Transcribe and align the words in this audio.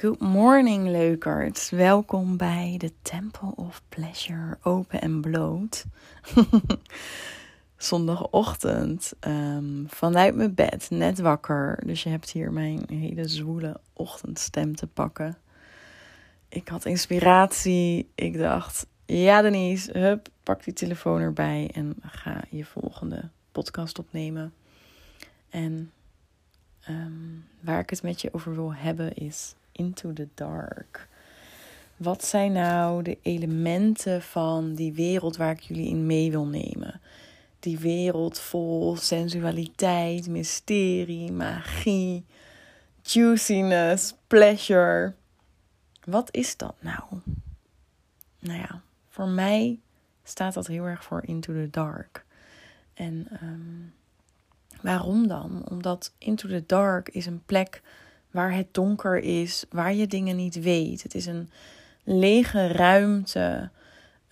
Good 0.00 0.20
morning, 0.20 0.88
leukert. 0.88 1.70
Welkom 1.70 2.36
bij 2.36 2.74
de 2.78 2.92
Temple 3.02 3.52
of 3.56 3.82
Pleasure, 3.88 4.58
open 4.62 5.00
en 5.00 5.20
bloot. 5.20 5.84
Zondagochtend, 7.76 9.12
um, 9.20 9.86
vanuit 9.88 10.34
mijn 10.34 10.54
bed, 10.54 10.86
net 10.90 11.18
wakker. 11.18 11.82
Dus 11.86 12.02
je 12.02 12.08
hebt 12.08 12.30
hier 12.30 12.52
mijn 12.52 12.84
hele 12.88 13.28
zwoele 13.28 13.80
ochtendstem 13.92 14.76
te 14.76 14.86
pakken. 14.86 15.38
Ik 16.48 16.68
had 16.68 16.84
inspiratie. 16.84 18.10
Ik 18.14 18.38
dacht, 18.38 18.86
ja 19.06 19.42
Denise, 19.42 19.98
hup, 19.98 20.28
pak 20.42 20.64
die 20.64 20.74
telefoon 20.74 21.20
erbij 21.20 21.70
en 21.74 21.96
ga 22.00 22.44
je 22.50 22.64
volgende 22.64 23.28
podcast 23.52 23.98
opnemen. 23.98 24.52
En 25.48 25.92
um, 26.88 27.44
waar 27.60 27.80
ik 27.80 27.90
het 27.90 28.02
met 28.02 28.20
je 28.20 28.34
over 28.34 28.54
wil 28.54 28.74
hebben 28.74 29.14
is 29.14 29.56
Into 29.78 30.12
the 30.12 30.28
Dark. 30.34 31.08
Wat 31.96 32.24
zijn 32.24 32.52
nou 32.52 33.02
de 33.02 33.18
elementen 33.22 34.22
van 34.22 34.74
die 34.74 34.92
wereld 34.92 35.36
waar 35.36 35.50
ik 35.50 35.60
jullie 35.60 35.88
in 35.88 36.06
mee 36.06 36.30
wil 36.30 36.46
nemen? 36.46 37.00
Die 37.60 37.78
wereld 37.78 38.38
vol 38.38 38.96
sensualiteit, 38.96 40.28
mysterie, 40.28 41.32
magie, 41.32 42.24
juiciness, 43.02 44.14
pleasure. 44.26 45.14
Wat 46.04 46.28
is 46.34 46.56
dat 46.56 46.74
nou? 46.80 47.02
Nou 48.38 48.58
ja, 48.58 48.82
voor 49.08 49.28
mij 49.28 49.78
staat 50.22 50.54
dat 50.54 50.66
heel 50.66 50.84
erg 50.84 51.04
voor 51.04 51.22
Into 51.24 51.52
the 51.52 51.68
Dark. 51.70 52.24
En 52.94 53.28
um, 53.42 53.94
waarom 54.82 55.28
dan? 55.28 55.68
Omdat 55.68 56.12
Into 56.18 56.48
the 56.48 56.64
Dark 56.66 57.08
is 57.08 57.26
een 57.26 57.42
plek 57.46 57.82
waar 58.30 58.52
het 58.54 58.74
donker 58.74 59.18
is, 59.18 59.64
waar 59.70 59.94
je 59.94 60.06
dingen 60.06 60.36
niet 60.36 60.60
weet. 60.60 61.02
Het 61.02 61.14
is 61.14 61.26
een 61.26 61.50
lege 62.04 62.66
ruimte 62.66 63.70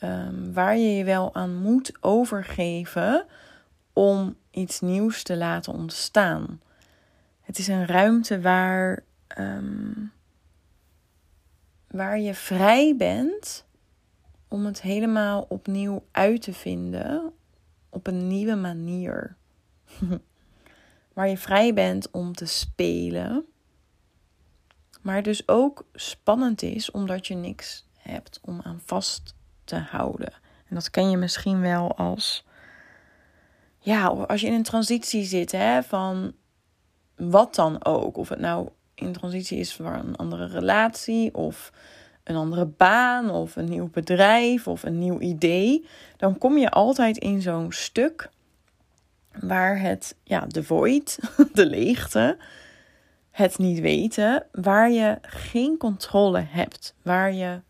um, 0.02 0.52
waar 0.52 0.76
je 0.76 0.96
je 0.96 1.04
wel 1.04 1.34
aan 1.34 1.54
moet 1.54 1.92
overgeven 2.00 3.26
om 3.92 4.36
iets 4.50 4.80
nieuws 4.80 5.22
te 5.22 5.36
laten 5.36 5.72
ontstaan. 5.72 6.60
Het 7.40 7.58
is 7.58 7.68
een 7.68 7.86
ruimte 7.86 8.40
waar, 8.40 9.04
um, 9.38 10.12
waar 11.86 12.18
je 12.18 12.34
vrij 12.34 12.96
bent 12.96 13.64
om 14.48 14.66
het 14.66 14.82
helemaal 14.82 15.46
opnieuw 15.48 16.04
uit 16.10 16.42
te 16.42 16.52
vinden 16.52 17.32
op 17.88 18.06
een 18.06 18.26
nieuwe 18.26 18.54
manier. 18.54 19.36
waar 21.14 21.28
je 21.28 21.38
vrij 21.38 21.74
bent 21.74 22.10
om 22.10 22.34
te 22.34 22.46
spelen 22.46 23.44
maar 25.06 25.22
dus 25.22 25.48
ook 25.48 25.84
spannend 25.94 26.62
is 26.62 26.90
omdat 26.90 27.26
je 27.26 27.34
niks 27.34 27.86
hebt 27.98 28.40
om 28.42 28.60
aan 28.62 28.80
vast 28.84 29.34
te 29.64 29.76
houden. 29.76 30.32
En 30.68 30.74
dat 30.74 30.90
ken 30.90 31.10
je 31.10 31.16
misschien 31.16 31.60
wel 31.60 31.96
als. 31.96 32.44
Ja, 33.78 34.06
als 34.06 34.40
je 34.40 34.46
in 34.46 34.52
een 34.52 34.62
transitie 34.62 35.24
zit, 35.24 35.52
hè, 35.52 35.82
van 35.82 36.32
wat 37.16 37.54
dan 37.54 37.84
ook. 37.84 38.16
Of 38.16 38.28
het 38.28 38.38
nou 38.38 38.68
in 38.94 39.12
transitie 39.12 39.58
is 39.58 39.74
voor 39.74 39.92
een 39.92 40.16
andere 40.16 40.46
relatie, 40.46 41.34
of 41.34 41.72
een 42.24 42.36
andere 42.36 42.66
baan, 42.66 43.30
of 43.30 43.56
een 43.56 43.68
nieuw 43.68 43.90
bedrijf, 43.90 44.68
of 44.68 44.82
een 44.82 44.98
nieuw 44.98 45.20
idee. 45.20 45.86
Dan 46.16 46.38
kom 46.38 46.58
je 46.58 46.70
altijd 46.70 47.18
in 47.18 47.42
zo'n 47.42 47.72
stuk 47.72 48.30
waar 49.40 49.80
het, 49.80 50.16
ja, 50.22 50.40
de 50.40 50.62
void, 50.62 51.18
de 51.52 51.66
leegte, 51.66 52.38
het 53.36 53.58
niet 53.58 53.80
weten, 53.80 54.46
waar 54.52 54.90
je 54.90 55.18
geen 55.22 55.76
controle 55.76 56.40
hebt, 56.40 56.94
waar 57.02 57.32
je 57.32 57.60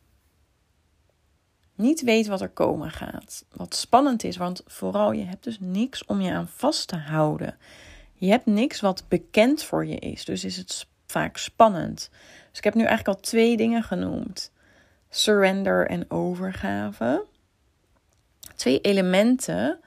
niet 1.75 2.03
weet 2.03 2.27
wat 2.27 2.41
er 2.41 2.49
komen 2.49 2.91
gaat. 2.91 3.45
Wat 3.53 3.75
spannend 3.75 4.25
is, 4.25 4.37
want 4.37 4.63
vooral 4.67 5.13
je 5.13 5.25
hebt 5.25 5.45
dus 5.45 5.59
niks 5.61 6.05
om 6.05 6.21
je 6.21 6.33
aan 6.33 6.49
vast 6.49 6.89
te 6.89 6.97
houden. 6.97 7.57
Je 8.15 8.31
hebt 8.31 8.47
niks 8.47 8.81
wat 8.81 9.05
bekend 9.09 9.63
voor 9.63 9.87
je 9.87 9.97
is, 9.97 10.25
dus 10.25 10.45
is 10.45 10.57
het 10.57 10.87
vaak 11.07 11.37
spannend. 11.37 12.11
Dus 12.49 12.59
ik 12.59 12.65
heb 12.65 12.75
nu 12.75 12.85
eigenlijk 12.85 13.17
al 13.19 13.25
twee 13.25 13.57
dingen 13.57 13.83
genoemd: 13.83 14.53
surrender 15.09 15.87
en 15.87 16.11
overgave. 16.11 17.25
Twee 18.55 18.81
elementen 18.81 19.79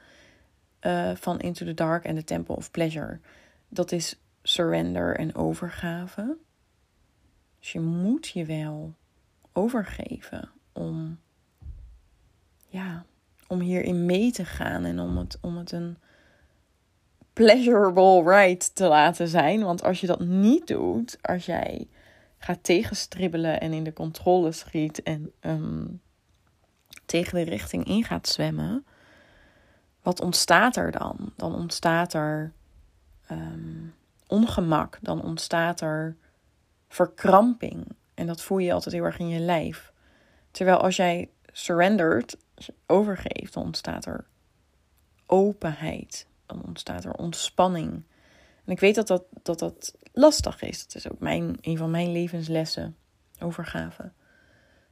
uh, 0.80 1.10
van 1.14 1.40
Into 1.40 1.64
the 1.64 1.74
Dark 1.74 2.04
en 2.04 2.14
the 2.14 2.24
Temple 2.24 2.56
of 2.56 2.70
Pleasure. 2.70 3.20
Dat 3.68 3.92
is 3.92 4.18
surrender 4.42 5.16
en 5.16 5.34
overgave. 5.34 6.36
Dus 7.58 7.72
je 7.72 7.80
moet 7.80 8.28
je 8.28 8.44
wel 8.44 8.94
overgeven 9.52 10.50
om, 10.72 11.18
ja, 12.68 13.04
om 13.46 13.60
hierin 13.60 14.06
mee 14.06 14.32
te 14.32 14.44
gaan 14.44 14.84
en 14.84 14.98
om 14.98 15.16
het, 15.16 15.38
om 15.40 15.56
het 15.56 15.72
een 15.72 15.96
pleasurable 17.32 18.22
ride 18.22 18.72
te 18.72 18.86
laten 18.86 19.28
zijn. 19.28 19.62
Want 19.62 19.82
als 19.82 20.00
je 20.00 20.06
dat 20.06 20.20
niet 20.20 20.66
doet, 20.66 21.18
als 21.22 21.46
jij 21.46 21.88
gaat 22.38 22.64
tegenstribbelen 22.64 23.60
en 23.60 23.72
in 23.72 23.84
de 23.84 23.92
controle 23.92 24.52
schiet 24.52 25.02
en 25.02 25.32
um, 25.40 26.00
tegen 27.06 27.34
de 27.44 27.50
richting 27.50 27.84
in 27.84 28.04
gaat 28.04 28.28
zwemmen, 28.28 28.84
wat 30.02 30.20
ontstaat 30.20 30.76
er 30.76 30.90
dan? 30.90 31.32
Dan 31.36 31.54
ontstaat 31.54 32.12
er 32.12 32.52
um, 33.30 33.94
ongemak, 34.30 34.98
dan 35.02 35.22
ontstaat 35.22 35.80
er 35.80 36.16
verkramping. 36.88 37.86
En 38.14 38.26
dat 38.26 38.42
voel 38.42 38.58
je 38.58 38.72
altijd 38.72 38.94
heel 38.94 39.04
erg 39.04 39.18
in 39.18 39.28
je 39.28 39.40
lijf. 39.40 39.92
Terwijl 40.50 40.78
als 40.78 40.96
jij 40.96 41.30
surrendert, 41.52 42.36
overgeeft, 42.86 43.54
dan 43.54 43.62
ontstaat 43.62 44.06
er 44.06 44.26
openheid. 45.26 46.26
Dan 46.46 46.64
ontstaat 46.66 47.04
er 47.04 47.12
ontspanning. 47.12 47.90
En 48.64 48.72
ik 48.72 48.80
weet 48.80 48.94
dat 48.94 49.06
dat, 49.06 49.24
dat, 49.42 49.58
dat 49.58 49.94
lastig 50.12 50.62
is. 50.62 50.80
Het 50.80 50.94
is 50.94 51.10
ook 51.10 51.18
mijn, 51.18 51.56
een 51.60 51.76
van 51.76 51.90
mijn 51.90 52.12
levenslessen. 52.12 52.96
Overgave. 53.40 54.12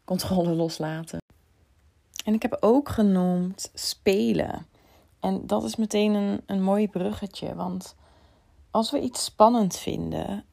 Controle 0.05 0.51
loslaten. 0.51 1.19
En 2.25 2.35
ik 2.35 2.43
heb 2.43 2.57
ook 2.61 2.89
genoemd 2.89 3.71
spelen. 3.75 4.67
En 5.21 5.47
dat 5.47 5.65
is 5.65 5.77
meteen 5.77 6.15
een, 6.15 6.43
een 6.47 6.63
mooi 6.63 6.89
bruggetje. 6.89 7.55
Want 7.55 7.97
als 8.71 8.91
we 8.91 9.01
iets 9.01 9.25
spannend 9.25 9.77
vinden, 9.77 10.45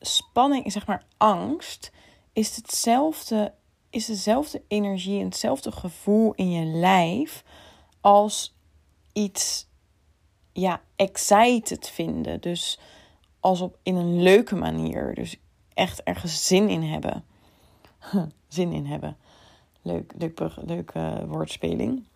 spanning, 0.00 0.72
zeg 0.72 0.86
maar 0.86 1.06
angst, 1.16 1.92
is 2.32 2.56
hetzelfde, 2.56 3.54
is 3.90 4.06
dezelfde 4.06 4.62
energie 4.68 5.18
en 5.18 5.24
hetzelfde 5.24 5.72
gevoel 5.72 6.34
in 6.34 6.50
je 6.50 6.64
lijf 6.64 7.44
als 8.00 8.56
iets, 9.12 9.68
ja, 10.52 10.80
excited 10.96 11.88
vinden. 11.88 12.40
Dus 12.40 12.78
als 13.40 13.60
op 13.60 13.78
in 13.82 13.96
een 13.96 14.22
leuke 14.22 14.54
manier. 14.54 15.14
Dus 15.14 15.36
echt 15.74 16.02
ergens 16.02 16.46
zin 16.46 16.68
in 16.68 16.82
hebben. 16.82 17.24
zin 18.48 18.72
in 18.72 18.86
hebben. 18.86 19.16
Leuk, 19.82 20.12
leuk, 20.18 20.40
leuke 20.66 21.24
woordspeling. 21.26 22.06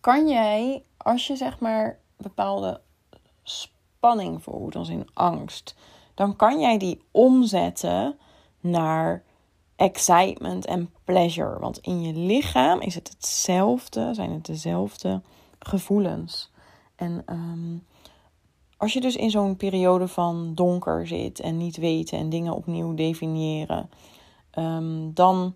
Kan 0.00 0.28
jij, 0.28 0.84
als 0.96 1.26
je 1.26 1.36
zeg 1.36 1.58
maar 1.58 1.98
bepaalde 2.16 2.80
spanning 4.02 4.42
voelt, 4.42 4.76
als 4.76 4.88
in 4.88 5.08
angst, 5.12 5.74
dan 6.14 6.36
kan 6.36 6.60
jij 6.60 6.78
die 6.78 7.02
omzetten 7.10 8.18
naar 8.60 9.22
excitement 9.76 10.66
en 10.66 10.90
pleasure. 11.04 11.58
Want 11.58 11.78
in 11.78 12.02
je 12.02 12.12
lichaam 12.14 12.80
is 12.80 12.94
het 12.94 13.08
hetzelfde, 13.08 14.14
zijn 14.14 14.30
het 14.30 14.46
dezelfde 14.46 15.20
gevoelens. 15.58 16.50
En 16.96 17.22
ehm, 17.26 17.76
als 18.76 18.92
je 18.92 19.00
dus 19.00 19.16
in 19.16 19.30
zo'n 19.30 19.56
periode 19.56 20.08
van 20.08 20.54
donker 20.54 21.06
zit 21.06 21.40
en 21.40 21.56
niet 21.56 21.76
weten 21.76 22.18
en 22.18 22.28
dingen 22.28 22.54
opnieuw 22.54 22.94
definiëren, 22.94 23.90
um, 24.58 25.14
dan 25.14 25.54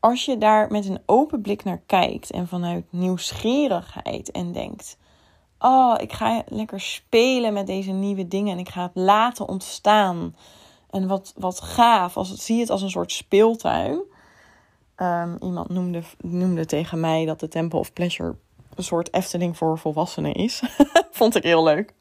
als 0.00 0.24
je 0.24 0.38
daar 0.38 0.70
met 0.70 0.88
een 0.88 1.02
open 1.06 1.40
blik 1.40 1.64
naar 1.64 1.82
kijkt 1.86 2.30
en 2.30 2.48
vanuit 2.48 2.84
nieuwsgierigheid 2.90 4.30
en 4.30 4.52
denkt: 4.52 4.98
oh, 5.60 5.94
ik 5.98 6.12
ga 6.12 6.42
lekker 6.46 6.80
spelen 6.80 7.52
met 7.52 7.66
deze 7.66 7.90
nieuwe 7.92 8.28
dingen 8.28 8.52
en 8.52 8.58
ik 8.58 8.68
ga 8.68 8.82
het 8.82 8.94
laten 8.94 9.48
ontstaan. 9.48 10.36
En 10.90 11.06
wat, 11.06 11.32
wat 11.36 11.60
gaaf, 11.60 12.16
als 12.16 12.34
zie 12.34 12.60
het 12.60 12.70
als 12.70 12.82
een 12.82 12.90
soort 12.90 13.12
speeltuin. 13.12 14.00
Um, 14.96 15.36
iemand 15.42 15.68
noemde, 15.68 16.02
noemde 16.20 16.66
tegen 16.66 17.00
mij 17.00 17.24
dat 17.24 17.40
de 17.40 17.48
Temple 17.48 17.78
of 17.78 17.92
Pleasure 17.92 18.34
een 18.74 18.84
soort 18.84 19.14
Efteling 19.14 19.56
voor 19.56 19.78
volwassenen 19.78 20.34
is. 20.34 20.62
Vond 21.10 21.34
ik 21.36 21.42
heel 21.42 21.62
leuk. 21.62 21.94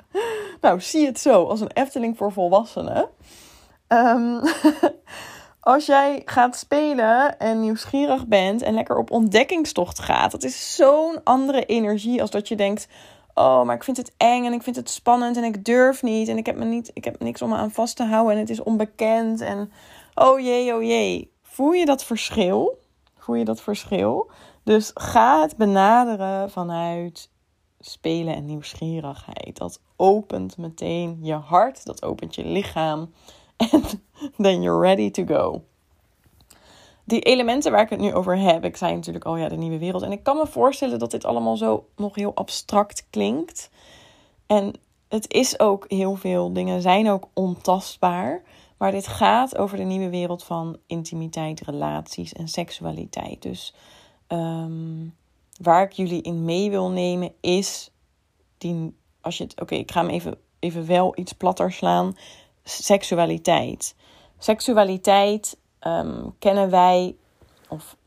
Nou, 0.61 0.81
zie 0.81 1.05
het 1.05 1.19
zo, 1.19 1.45
als 1.45 1.61
een 1.61 1.71
Efteling 1.73 2.17
voor 2.17 2.31
volwassenen. 2.31 3.09
Um, 3.87 4.41
als 5.59 5.85
jij 5.85 6.21
gaat 6.25 6.57
spelen 6.57 7.39
en 7.39 7.59
nieuwsgierig 7.59 8.27
bent 8.27 8.61
en 8.61 8.73
lekker 8.73 8.97
op 8.97 9.11
ontdekkingstocht 9.11 9.99
gaat, 9.99 10.31
dat 10.31 10.43
is 10.43 10.75
zo'n 10.75 11.23
andere 11.23 11.65
energie 11.65 12.21
als 12.21 12.31
dat 12.31 12.47
je 12.47 12.55
denkt: 12.55 12.87
oh, 13.33 13.63
maar 13.63 13.75
ik 13.75 13.83
vind 13.83 13.97
het 13.97 14.13
eng 14.17 14.45
en 14.45 14.53
ik 14.53 14.63
vind 14.63 14.75
het 14.75 14.89
spannend 14.89 15.37
en 15.37 15.43
ik 15.43 15.65
durf 15.65 16.01
niet 16.01 16.27
en 16.27 16.37
ik 16.37 16.45
heb, 16.45 16.55
me 16.55 16.65
niet, 16.65 16.91
ik 16.93 17.03
heb 17.03 17.19
niks 17.19 17.41
om 17.41 17.49
me 17.49 17.55
aan 17.55 17.71
vast 17.71 17.95
te 17.95 18.03
houden 18.03 18.33
en 18.33 18.39
het 18.39 18.49
is 18.49 18.63
onbekend 18.63 19.41
en 19.41 19.71
oh 20.15 20.39
jee, 20.39 20.75
oh 20.75 20.83
jee. 20.83 21.31
Voel 21.41 21.71
je 21.71 21.85
dat 21.85 22.03
verschil? 22.03 22.79
Voel 23.17 23.35
je 23.35 23.45
dat 23.45 23.61
verschil? 23.61 24.31
Dus 24.63 24.91
ga 24.93 25.41
het 25.41 25.57
benaderen 25.57 26.51
vanuit 26.51 27.29
spelen 27.79 28.35
en 28.35 28.45
nieuwsgierigheid. 28.45 29.57
Dat 29.57 29.81
opent 29.95 30.57
meteen 30.57 31.17
je 31.21 31.33
hart, 31.33 31.85
dat 31.85 32.03
opent 32.03 32.35
je 32.35 32.45
lichaam. 32.45 33.13
En 33.71 33.83
then 34.37 34.61
you're 34.61 34.81
ready 34.81 35.11
to 35.11 35.25
go. 35.25 35.63
Die 37.09 37.21
elementen 37.21 37.71
waar 37.71 37.81
ik 37.81 37.89
het 37.89 37.99
nu 37.99 38.13
over 38.13 38.37
heb, 38.37 38.65
ik 38.65 38.77
zei 38.77 38.95
natuurlijk 38.95 39.25
al 39.25 39.37
ja, 39.37 39.49
de 39.49 39.55
nieuwe 39.55 39.77
wereld. 39.77 40.03
En 40.03 40.11
ik 40.11 40.23
kan 40.23 40.37
me 40.37 40.47
voorstellen 40.47 40.99
dat 40.99 41.11
dit 41.11 41.25
allemaal 41.25 41.57
zo 41.57 41.85
nog 41.95 42.15
heel 42.15 42.35
abstract 42.35 43.07
klinkt. 43.09 43.69
En 44.47 44.73
het 45.07 45.33
is 45.33 45.59
ook 45.59 45.85
heel 45.87 46.15
veel 46.15 46.53
dingen 46.53 46.81
zijn 46.81 47.09
ook 47.09 47.27
ontastbaar. 47.33 48.43
Maar 48.77 48.91
dit 48.91 49.07
gaat 49.07 49.57
over 49.57 49.77
de 49.77 49.83
nieuwe 49.83 50.09
wereld 50.09 50.43
van 50.43 50.77
intimiteit, 50.87 51.61
relaties 51.61 52.33
en 52.33 52.47
seksualiteit. 52.47 53.41
Dus 53.41 53.73
ehm, 54.27 55.07
waar 55.61 55.83
ik 55.83 55.91
jullie 55.91 56.21
in 56.21 56.45
mee 56.45 56.69
wil 56.69 56.89
nemen 56.89 57.31
is 57.41 57.91
die, 58.57 58.95
als 59.21 59.37
je 59.37 59.43
het, 59.43 59.61
oké, 59.61 59.75
ik 59.75 59.91
ga 59.91 60.01
hem 60.01 60.09
even, 60.09 60.37
even 60.59 60.87
wel 60.87 61.11
iets 61.15 61.33
platter 61.33 61.71
slaan. 61.71 62.17
Seksualiteit. 62.63 63.95
Seksualiteit 64.37 65.57
ehm, 65.79 66.25
kennen 66.39 66.69
wij, 66.69 67.15
of 67.69 67.97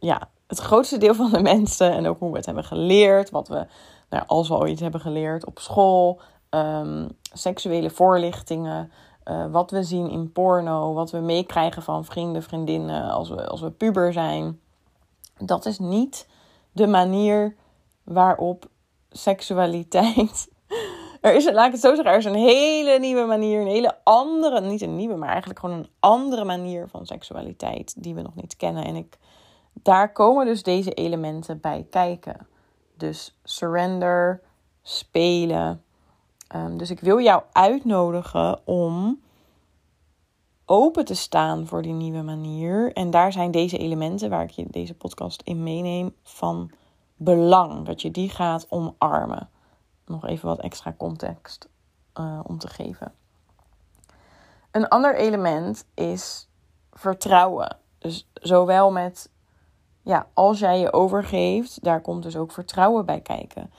ja, 0.00 0.28
het 0.46 0.58
grootste 0.58 0.98
deel 0.98 1.14
van 1.14 1.30
de 1.30 1.42
mensen 1.42 1.92
en 1.92 2.06
ook 2.06 2.18
hoe 2.18 2.30
we 2.30 2.36
het 2.36 2.46
hebben 2.46 2.64
geleerd, 2.64 3.30
wat 3.30 3.48
we, 3.48 3.66
nou, 4.10 4.24
als 4.26 4.48
we 4.48 4.54
ooit 4.54 4.80
hebben 4.80 5.00
geleerd 5.00 5.46
op 5.46 5.58
school, 5.58 6.20
um, 6.50 7.08
seksuele 7.32 7.90
voorlichtingen, 7.90 8.92
uh, 9.24 9.46
wat 9.50 9.70
we 9.70 9.82
zien 9.82 10.10
in 10.10 10.32
porno, 10.32 10.92
wat 10.92 11.10
we 11.10 11.18
meekrijgen 11.18 11.82
van 11.82 12.04
vrienden, 12.04 12.42
vriendinnen 12.42 13.10
als 13.10 13.28
we, 13.28 13.46
als 13.46 13.60
we 13.60 13.70
puber 13.70 14.12
zijn. 14.12 14.60
Dat 15.38 15.66
is 15.66 15.78
niet 15.78 16.28
de 16.72 16.86
manier 16.86 17.54
waarop 18.04 18.66
seksualiteit. 19.10 20.48
Is, 21.34 21.52
laat 21.52 21.66
ik 21.66 21.72
het 21.72 21.80
zo 21.80 21.94
zeggen, 21.94 22.12
er 22.12 22.18
is 22.18 22.24
een 22.24 22.34
hele 22.34 22.98
nieuwe 22.98 23.24
manier, 23.24 23.60
een 23.60 23.66
hele 23.66 23.96
andere, 24.04 24.60
niet 24.60 24.80
een 24.80 24.96
nieuwe, 24.96 25.16
maar 25.16 25.28
eigenlijk 25.28 25.60
gewoon 25.60 25.78
een 25.78 25.88
andere 26.00 26.44
manier 26.44 26.88
van 26.88 27.06
seksualiteit 27.06 27.94
die 28.02 28.14
we 28.14 28.22
nog 28.22 28.34
niet 28.34 28.56
kennen. 28.56 28.84
En 28.84 28.96
ik, 28.96 29.18
daar 29.72 30.12
komen 30.12 30.46
dus 30.46 30.62
deze 30.62 30.92
elementen 30.92 31.60
bij 31.60 31.86
kijken. 31.90 32.46
Dus 32.96 33.38
surrender, 33.44 34.40
spelen. 34.82 35.82
Um, 36.56 36.78
dus 36.78 36.90
ik 36.90 37.00
wil 37.00 37.20
jou 37.20 37.42
uitnodigen 37.52 38.66
om 38.66 39.20
open 40.64 41.04
te 41.04 41.14
staan 41.14 41.66
voor 41.66 41.82
die 41.82 41.92
nieuwe 41.92 42.22
manier. 42.22 42.92
En 42.92 43.10
daar 43.10 43.32
zijn 43.32 43.50
deze 43.50 43.78
elementen 43.78 44.30
waar 44.30 44.42
ik 44.42 44.50
je 44.50 44.66
deze 44.70 44.94
podcast 44.94 45.42
in 45.44 45.62
meeneem 45.62 46.14
van 46.22 46.70
belang. 47.16 47.86
Dat 47.86 48.02
je 48.02 48.10
die 48.10 48.28
gaat 48.28 48.66
omarmen. 48.68 49.48
Nog 50.08 50.26
even 50.26 50.48
wat 50.48 50.60
extra 50.60 50.94
context 50.96 51.68
uh, 52.20 52.40
om 52.42 52.58
te 52.58 52.68
geven. 52.68 53.12
Een 54.70 54.88
ander 54.88 55.16
element 55.16 55.86
is 55.94 56.48
vertrouwen. 56.92 57.76
Dus 57.98 58.28
zowel 58.34 58.92
met, 58.92 59.30
ja, 60.02 60.26
als 60.34 60.58
jij 60.58 60.80
je 60.80 60.92
overgeeft, 60.92 61.84
daar 61.84 62.00
komt 62.00 62.22
dus 62.22 62.36
ook 62.36 62.52
vertrouwen 62.52 63.06
bij 63.06 63.20
kijken. 63.20 63.70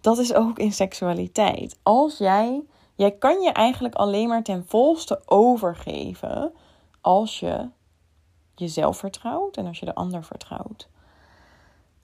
Dat 0.00 0.18
is 0.18 0.34
ook 0.34 0.58
in 0.58 0.72
seksualiteit. 0.72 1.78
Als 1.82 2.18
jij 2.18 2.62
Jij 3.00 3.10
kan 3.10 3.40
je 3.40 3.50
eigenlijk 3.50 3.94
alleen 3.94 4.28
maar 4.28 4.42
ten 4.42 4.64
volste 4.66 5.22
overgeven 5.24 6.52
als 7.00 7.40
je 7.40 7.68
jezelf 8.54 8.98
vertrouwt 8.98 9.56
en 9.56 9.66
als 9.66 9.78
je 9.78 9.86
de 9.86 9.94
ander 9.94 10.24
vertrouwt. 10.24 10.88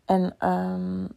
En 0.05 0.49
um, 0.49 1.17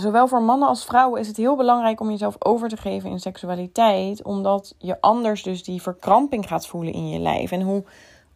zowel 0.00 0.28
voor 0.28 0.42
mannen 0.42 0.68
als 0.68 0.84
vrouwen 0.84 1.20
is 1.20 1.28
het 1.28 1.36
heel 1.36 1.56
belangrijk 1.56 2.00
om 2.00 2.10
jezelf 2.10 2.36
over 2.38 2.68
te 2.68 2.76
geven 2.76 3.10
in 3.10 3.20
seksualiteit, 3.20 4.22
omdat 4.22 4.74
je 4.78 5.00
anders 5.00 5.42
dus 5.42 5.64
die 5.64 5.82
verkramping 5.82 6.48
gaat 6.48 6.66
voelen 6.66 6.92
in 6.92 7.08
je 7.08 7.18
lijf. 7.18 7.52
En 7.52 7.62
hoe 7.62 7.84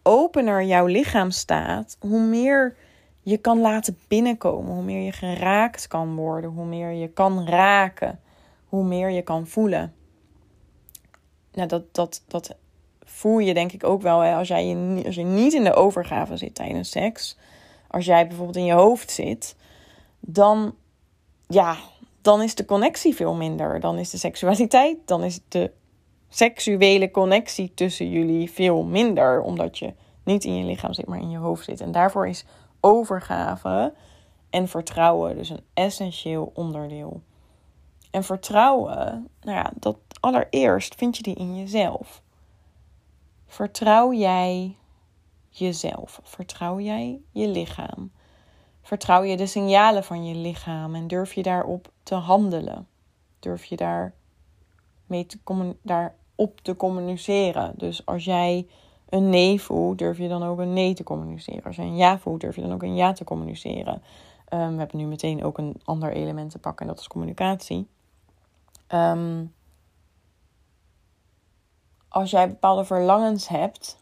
opener 0.02 0.62
jouw 0.62 0.86
lichaam 0.86 1.30
staat, 1.30 1.96
hoe 2.00 2.20
meer 2.20 2.76
je 3.22 3.36
kan 3.36 3.60
laten 3.60 3.98
binnenkomen, 4.08 4.74
hoe 4.74 4.82
meer 4.82 5.04
je 5.04 5.12
geraakt 5.12 5.86
kan 5.86 6.14
worden, 6.14 6.50
hoe 6.50 6.66
meer 6.66 6.90
je 6.90 7.08
kan 7.08 7.46
raken, 7.46 8.20
hoe 8.68 8.84
meer 8.84 9.10
je 9.10 9.22
kan 9.22 9.46
voelen 9.46 9.94
nou, 11.52 11.68
dat, 11.68 11.94
dat, 11.94 12.22
dat 12.28 12.54
voel 13.00 13.38
je 13.38 13.54
denk 13.54 13.72
ik 13.72 13.84
ook 13.84 14.02
wel 14.02 14.22
als, 14.22 14.48
jij 14.48 14.76
als 15.06 15.14
je 15.14 15.22
niet 15.22 15.52
in 15.52 15.64
de 15.64 15.74
overgave 15.74 16.36
zit 16.36 16.54
tijdens 16.54 16.90
seks. 16.90 17.36
Als 17.88 18.04
jij 18.04 18.26
bijvoorbeeld 18.26 18.56
in 18.56 18.64
je 18.64 18.72
hoofd 18.72 19.10
zit, 19.10 19.56
dan, 20.20 20.74
ja, 21.50 21.76
dan 22.20 22.42
is 22.42 22.54
de 22.54 22.64
connectie 22.64 23.14
veel 23.14 23.34
minder. 23.34 23.80
Dan 23.80 23.98
is 23.98 24.10
de 24.10 24.18
seksualiteit, 24.18 24.98
dan 25.04 25.24
is 25.24 25.40
de 25.48 25.70
seksuele 26.28 27.10
connectie 27.10 27.74
tussen 27.74 28.10
jullie 28.10 28.50
veel 28.50 28.82
minder. 28.82 29.40
Omdat 29.42 29.78
je 29.78 29.94
niet 30.24 30.44
in 30.44 30.56
je 30.56 30.64
lichaam 30.64 30.92
zit, 30.92 31.06
maar 31.06 31.20
in 31.20 31.30
je 31.30 31.38
hoofd 31.38 31.64
zit. 31.64 31.80
En 31.80 31.92
daarvoor 31.92 32.28
is 32.28 32.44
overgave 32.80 33.94
en 34.50 34.68
vertrouwen 34.68 35.36
dus 35.36 35.48
een 35.48 35.64
essentieel 35.74 36.50
onderdeel. 36.54 37.22
En 38.10 38.24
vertrouwen, 38.24 39.28
nou 39.40 39.56
ja, 39.56 39.72
dat 39.74 39.96
allereerst 40.20 40.94
vind 40.94 41.16
je 41.16 41.22
die 41.22 41.34
in 41.34 41.56
jezelf. 41.56 42.22
Vertrouw 43.46 44.12
jij 44.12 44.76
jezelf? 45.48 46.20
Vertrouw 46.22 46.80
jij 46.80 47.20
je 47.30 47.48
lichaam? 47.48 48.10
Vertrouw 48.90 49.22
je 49.22 49.36
de 49.36 49.46
signalen 49.46 50.04
van 50.04 50.24
je 50.24 50.34
lichaam 50.34 50.94
en 50.94 51.06
durf 51.06 51.32
je 51.32 51.42
daarop 51.42 51.92
te 52.02 52.14
handelen? 52.14 52.88
Durf 53.38 53.64
je 53.64 53.76
daar 53.76 54.14
mee 55.06 55.26
te 55.26 55.38
daarop 55.82 56.60
te 56.62 56.76
communiceren? 56.76 57.72
Dus 57.76 58.06
als 58.06 58.24
jij 58.24 58.66
een 59.08 59.28
nee 59.28 59.60
voelt, 59.60 59.98
durf 59.98 60.18
je 60.18 60.28
dan 60.28 60.42
ook 60.42 60.58
een 60.58 60.72
nee 60.72 60.94
te 60.94 61.04
communiceren. 61.04 61.64
Als 61.64 61.76
je 61.76 61.82
een 61.82 61.96
ja 61.96 62.18
voelt, 62.18 62.40
durf 62.40 62.56
je 62.56 62.62
dan 62.62 62.72
ook 62.72 62.82
een 62.82 62.94
ja 62.94 63.12
te 63.12 63.24
communiceren. 63.24 64.02
Um, 64.52 64.72
we 64.72 64.78
hebben 64.78 64.98
nu 64.98 65.06
meteen 65.06 65.44
ook 65.44 65.58
een 65.58 65.80
ander 65.84 66.12
element 66.12 66.50
te 66.50 66.58
pakken 66.58 66.86
en 66.86 66.92
dat 66.92 67.00
is 67.00 67.08
communicatie. 67.08 67.88
Um, 68.88 69.54
als 72.08 72.30
jij 72.30 72.48
bepaalde 72.48 72.84
verlangens 72.84 73.48
hebt, 73.48 73.98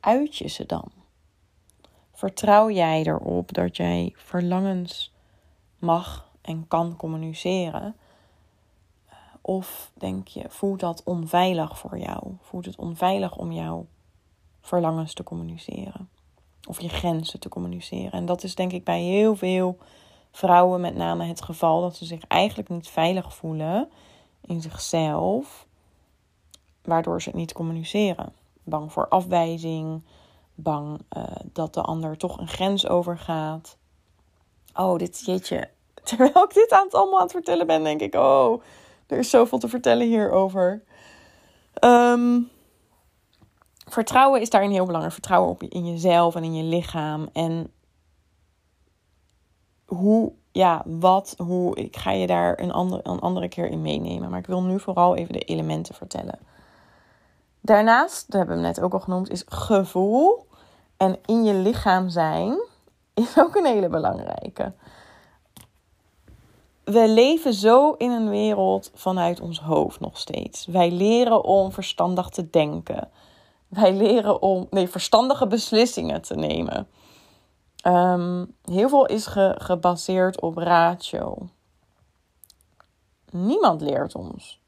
uit 0.00 0.36
je 0.36 0.48
ze 0.48 0.66
dan? 0.66 0.97
Vertrouw 2.18 2.70
jij 2.70 3.02
erop 3.02 3.52
dat 3.52 3.76
jij 3.76 4.12
verlangens 4.16 5.12
mag 5.78 6.30
en 6.40 6.68
kan 6.68 6.96
communiceren? 6.96 7.96
Of 9.40 9.90
denk 9.94 10.28
je, 10.28 10.44
voelt 10.48 10.80
dat 10.80 11.02
onveilig 11.04 11.78
voor 11.78 11.98
jou? 11.98 12.36
Voelt 12.40 12.64
het 12.64 12.76
onveilig 12.76 13.36
om 13.36 13.52
jouw 13.52 13.86
verlangens 14.60 15.14
te 15.14 15.22
communiceren? 15.22 16.08
Of 16.68 16.80
je 16.80 16.88
grenzen 16.88 17.40
te 17.40 17.48
communiceren? 17.48 18.12
En 18.12 18.26
dat 18.26 18.42
is 18.42 18.54
denk 18.54 18.72
ik 18.72 18.84
bij 18.84 19.02
heel 19.02 19.36
veel 19.36 19.78
vrouwen 20.30 20.80
met 20.80 20.94
name 20.94 21.24
het 21.24 21.42
geval 21.42 21.80
dat 21.80 21.96
ze 21.96 22.04
zich 22.04 22.26
eigenlijk 22.26 22.68
niet 22.68 22.88
veilig 22.88 23.34
voelen 23.34 23.88
in 24.40 24.60
zichzelf, 24.60 25.66
waardoor 26.82 27.22
ze 27.22 27.28
het 27.28 27.38
niet 27.38 27.52
communiceren. 27.52 28.32
Bang 28.62 28.92
voor 28.92 29.08
afwijzing, 29.08 30.02
bang 30.58 31.00
uh, 31.16 31.24
dat 31.52 31.74
de 31.74 31.80
ander 31.80 32.16
toch 32.16 32.38
een 32.38 32.48
grens 32.48 32.88
overgaat. 32.88 33.76
Oh, 34.74 34.98
dit 34.98 35.24
jeetje. 35.24 35.70
Terwijl 36.02 36.44
ik 36.44 36.54
dit 36.54 36.72
aan 36.72 36.84
het 36.84 36.94
allemaal 36.94 37.16
aan 37.16 37.22
het 37.22 37.32
vertellen 37.32 37.66
ben, 37.66 37.84
denk 37.84 38.00
ik: 38.00 38.14
oh, 38.14 38.62
er 39.06 39.18
is 39.18 39.30
zoveel 39.30 39.58
te 39.58 39.68
vertellen 39.68 40.06
hierover. 40.06 40.82
Um, 41.84 42.50
vertrouwen 43.86 44.40
is 44.40 44.50
daarin 44.50 44.70
heel 44.70 44.84
belangrijk. 44.84 45.14
Vertrouwen 45.14 45.50
op 45.50 45.62
in 45.62 45.86
jezelf 45.92 46.34
en 46.34 46.44
in 46.44 46.54
je 46.54 46.62
lichaam. 46.62 47.28
En 47.32 47.72
hoe 49.86 50.32
ja, 50.52 50.82
wat, 50.86 51.34
hoe, 51.36 51.76
ik 51.76 51.96
ga 51.96 52.10
je 52.10 52.26
daar 52.26 52.60
een 52.60 52.72
andere, 52.72 53.00
een 53.04 53.20
andere 53.20 53.48
keer 53.48 53.66
in 53.66 53.82
meenemen. 53.82 54.30
Maar 54.30 54.38
ik 54.38 54.46
wil 54.46 54.62
nu 54.62 54.80
vooral 54.80 55.16
even 55.16 55.32
de 55.32 55.40
elementen 55.40 55.94
vertellen. 55.94 56.38
Daarnaast, 57.60 58.30
dat 58.30 58.38
hebben 58.38 58.56
we 58.56 58.62
net 58.62 58.80
ook 58.80 58.92
al 58.92 59.00
genoemd, 59.00 59.30
is 59.30 59.44
gevoel 59.46 60.46
en 60.98 61.18
in 61.24 61.44
je 61.44 61.54
lichaam 61.54 62.08
zijn 62.08 62.62
is 63.14 63.38
ook 63.38 63.54
een 63.54 63.66
hele 63.66 63.88
belangrijke. 63.88 64.72
We 66.84 67.08
leven 67.08 67.54
zo 67.54 67.92
in 67.92 68.10
een 68.10 68.28
wereld 68.28 68.90
vanuit 68.94 69.40
ons 69.40 69.60
hoofd 69.60 70.00
nog 70.00 70.18
steeds. 70.18 70.66
Wij 70.66 70.90
leren 70.90 71.44
om 71.44 71.72
verstandig 71.72 72.28
te 72.28 72.50
denken. 72.50 73.10
Wij 73.68 73.92
leren 73.94 74.42
om 74.42 74.66
nee, 74.70 74.88
verstandige 74.88 75.46
beslissingen 75.46 76.22
te 76.22 76.34
nemen. 76.34 76.88
Ehm, 77.76 78.44
heel 78.64 78.88
veel 78.88 79.06
is 79.06 79.26
gebaseerd 79.54 80.40
op 80.40 80.56
ratio. 80.56 81.48
Niemand 83.30 83.80
leert 83.80 84.14
ons 84.14 84.60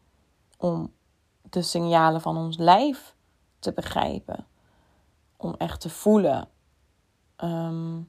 om 0.59 0.93
de 1.43 1.63
signalen 1.63 2.21
van 2.21 2.37
ons 2.37 2.57
lijf 2.59 3.15
te 3.59 3.73
begrijpen. 3.73 4.47
Om 5.41 5.55
echt 5.59 5.81
te 5.81 5.91
voelen. 5.91 6.49
Ehm, 7.37 8.01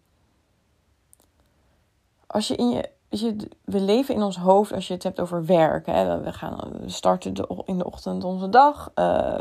als 2.27 2.47
je 2.47 2.55
in 2.55 2.69
je, 2.69 2.89
je, 3.09 3.35
we 3.63 3.79
leven 3.79 4.15
in 4.15 4.21
ons 4.21 4.37
hoofd 4.37 4.73
als 4.73 4.87
je 4.87 4.93
het 4.93 5.03
hebt 5.03 5.19
over 5.19 5.45
werk. 5.45 5.85
Hè. 5.85 6.21
We, 6.21 6.33
gaan, 6.33 6.59
we 6.81 6.89
starten 6.89 7.33
de, 7.33 7.63
in 7.65 7.77
de 7.77 7.85
ochtend 7.85 8.23
onze 8.23 8.49
dag. 8.49 8.91
Uh, 8.95 9.37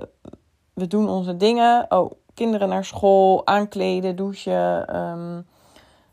we 0.75 0.87
doen 0.87 1.09
onze 1.09 1.37
dingen. 1.37 1.87
Oh, 1.89 2.11
kinderen 2.35 2.69
naar 2.69 2.85
school, 2.85 3.47
aankleden, 3.47 4.17
douchen. 4.17 4.97
Um, 4.97 5.47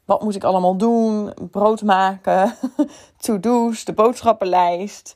wat 0.07 0.21
moet 0.21 0.35
ik 0.35 0.43
allemaal 0.43 0.77
doen? 0.77 1.33
Brood 1.51 1.81
maken, 1.81 2.55
to-do's, 3.19 3.85
de 3.85 3.93
boodschappenlijst. 3.93 5.15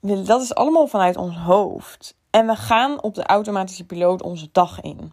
Dat 0.00 0.42
is 0.42 0.54
allemaal 0.54 0.86
vanuit 0.86 1.16
ons 1.16 1.36
hoofd. 1.36 2.17
En 2.30 2.46
we 2.46 2.56
gaan 2.56 3.02
op 3.02 3.14
de 3.14 3.26
automatische 3.26 3.86
piloot 3.86 4.22
onze 4.22 4.48
dag 4.52 4.80
in. 4.80 5.12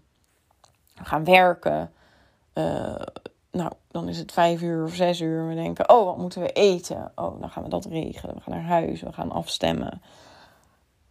We 0.96 1.06
gaan 1.06 1.24
werken. 1.24 1.92
Uh, 2.54 2.96
nou, 3.52 3.72
dan 3.92 4.08
is 4.08 4.18
het 4.18 4.32
vijf 4.32 4.62
uur 4.62 4.84
of 4.84 4.94
zes 4.94 5.22
uur. 5.22 5.48
We 5.48 5.56
denken, 5.56 5.90
oh, 5.90 6.06
wat 6.06 6.18
moeten 6.18 6.42
we 6.42 6.52
eten? 6.52 7.12
Oh, 7.16 7.40
dan 7.40 7.50
gaan 7.50 7.64
we 7.64 7.70
dat 7.70 7.86
regelen. 7.86 8.36
We 8.36 8.42
gaan 8.42 8.54
naar 8.54 8.64
huis, 8.64 9.02
we 9.02 9.14
gaan 9.14 9.32
afstemmen. 9.32 10.02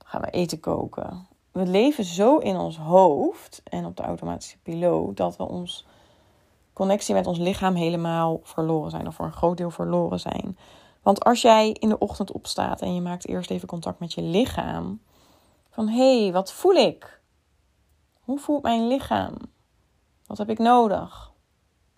Gaan 0.04 0.20
we 0.20 0.30
eten 0.30 0.60
koken. 0.60 1.26
We 1.52 1.66
leven 1.66 2.04
zo 2.04 2.38
in 2.38 2.56
ons 2.56 2.76
hoofd 2.76 3.60
en 3.64 3.84
op 3.84 3.96
de 3.96 4.02
automatische 4.02 4.58
piloot 4.58 5.16
dat 5.16 5.36
we 5.36 5.48
ons 5.48 5.86
connectie 6.72 7.14
met 7.14 7.26
ons 7.26 7.38
lichaam 7.38 7.74
helemaal 7.74 8.40
verloren 8.42 8.90
zijn, 8.90 9.06
of 9.06 9.14
voor 9.14 9.26
een 9.26 9.32
groot 9.32 9.56
deel 9.56 9.70
verloren 9.70 10.20
zijn. 10.20 10.58
Want 11.02 11.24
als 11.24 11.42
jij 11.42 11.70
in 11.70 11.88
de 11.88 11.98
ochtend 11.98 12.32
opstaat 12.32 12.80
en 12.80 12.94
je 12.94 13.00
maakt 13.00 13.28
eerst 13.28 13.50
even 13.50 13.68
contact 13.68 13.98
met 13.98 14.12
je 14.12 14.22
lichaam, 14.22 15.00
van 15.74 15.88
hé, 15.88 16.22
hey, 16.22 16.32
wat 16.32 16.52
voel 16.52 16.74
ik? 16.74 17.20
Hoe 18.20 18.38
voelt 18.38 18.62
mijn 18.62 18.86
lichaam? 18.86 19.34
Wat 20.26 20.38
heb 20.38 20.50
ik 20.50 20.58
nodig? 20.58 21.32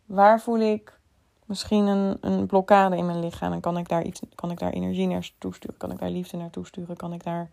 Waar 0.06 0.40
voel 0.40 0.58
ik 0.58 0.98
misschien 1.44 1.86
een, 1.86 2.18
een 2.20 2.46
blokkade 2.46 2.96
in 2.96 3.06
mijn 3.06 3.20
lichaam? 3.20 3.52
En 3.52 3.60
kan 3.60 3.76
ik 3.76 3.88
daar 3.88 4.02
iets, 4.02 4.20
kan 4.34 4.50
ik 4.50 4.58
daar 4.58 4.72
energie 4.72 5.06
naartoe 5.06 5.54
sturen? 5.54 5.76
Kan 5.76 5.90
ik 5.90 5.98
daar 5.98 6.10
liefde 6.10 6.36
naartoe 6.36 6.66
sturen? 6.66 6.96
Kan 6.96 7.12
ik 7.12 7.24
daar 7.24 7.48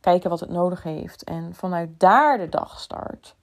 kijken 0.00 0.30
wat 0.30 0.40
het 0.40 0.50
nodig 0.50 0.82
heeft? 0.82 1.24
En 1.24 1.54
vanuit 1.54 2.00
daar 2.00 2.38
de 2.38 2.48
dag 2.48 2.80
start 2.80 3.34